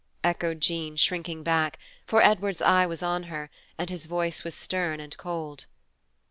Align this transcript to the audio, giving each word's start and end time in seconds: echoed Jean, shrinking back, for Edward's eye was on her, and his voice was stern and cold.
echoed 0.23 0.59
Jean, 0.59 0.95
shrinking 0.95 1.43
back, 1.43 1.77
for 2.07 2.23
Edward's 2.23 2.59
eye 2.59 2.87
was 2.87 3.03
on 3.03 3.21
her, 3.29 3.51
and 3.77 3.91
his 3.91 4.07
voice 4.07 4.43
was 4.43 4.55
stern 4.55 4.99
and 4.99 5.15
cold. 5.15 5.67